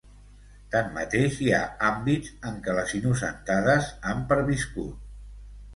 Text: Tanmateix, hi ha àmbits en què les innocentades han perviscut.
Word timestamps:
Tanmateix, 0.75 1.35
hi 1.47 1.51
ha 1.57 1.61
àmbits 1.91 2.33
en 2.51 2.59
què 2.69 2.75
les 2.81 2.97
innocentades 3.01 3.95
han 4.15 4.27
perviscut. 4.35 5.07